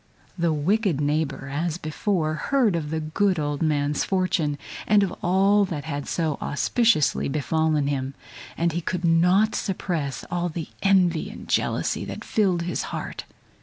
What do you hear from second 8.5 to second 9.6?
and he could not